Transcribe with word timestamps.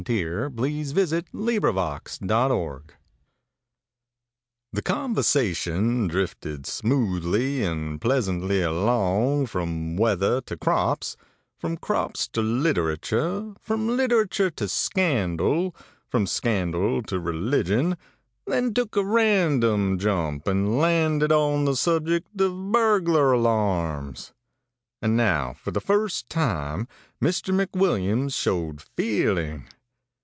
THE 0.05 0.23
McWILLIAMSES 0.23 1.13
AND 1.31 1.47
THE 1.47 1.59
BURGLAR 1.59 2.47
ALARM 2.47 2.83
The 4.73 4.81
conversation 4.81 6.07
drifted 6.07 6.65
smoothly 6.65 7.61
and 7.63 8.01
pleasantly 8.01 8.63
along 8.63 9.45
from 9.45 9.95
weather 9.97 10.41
to 10.41 10.57
crops, 10.57 11.17
from 11.59 11.77
crops 11.77 12.27
to 12.29 12.41
literature, 12.41 13.53
from 13.61 13.95
literature 13.95 14.49
to 14.49 14.67
scandal, 14.67 15.75
from 16.09 16.25
scandal 16.25 17.03
to 17.03 17.19
religion; 17.19 17.95
then 18.47 18.73
took 18.73 18.95
a 18.95 19.05
random 19.05 19.99
jump, 19.99 20.47
and 20.47 20.79
landed 20.79 21.31
on 21.31 21.65
the 21.65 21.75
subject 21.75 22.41
of 22.41 22.71
burglar 22.71 23.33
alarms. 23.33 24.33
And 24.99 25.15
now 25.15 25.53
for 25.53 25.69
the 25.69 25.79
first 25.79 26.27
time 26.27 26.87
Mr. 27.21 27.53
McWilliams 27.53 28.33
showed 28.33 28.81
feeling. 28.81 29.67